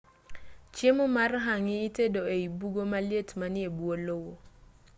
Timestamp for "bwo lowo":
3.77-4.33